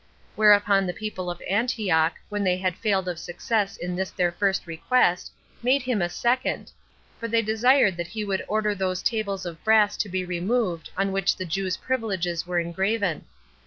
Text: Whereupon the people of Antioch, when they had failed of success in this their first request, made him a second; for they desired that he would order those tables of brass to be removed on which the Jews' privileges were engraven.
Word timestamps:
Whereupon 0.35 0.87
the 0.87 0.95
people 0.95 1.29
of 1.29 1.43
Antioch, 1.47 2.15
when 2.29 2.43
they 2.43 2.57
had 2.57 2.75
failed 2.75 3.07
of 3.07 3.19
success 3.19 3.77
in 3.77 3.95
this 3.95 4.09
their 4.09 4.31
first 4.31 4.65
request, 4.65 5.31
made 5.61 5.83
him 5.83 6.01
a 6.01 6.09
second; 6.09 6.71
for 7.19 7.27
they 7.27 7.43
desired 7.43 7.97
that 7.97 8.07
he 8.07 8.25
would 8.25 8.43
order 8.47 8.73
those 8.73 9.03
tables 9.03 9.45
of 9.45 9.63
brass 9.63 9.95
to 9.97 10.09
be 10.09 10.25
removed 10.25 10.89
on 10.97 11.11
which 11.11 11.35
the 11.37 11.45
Jews' 11.45 11.77
privileges 11.77 12.47
were 12.47 12.57
engraven. 12.59 13.25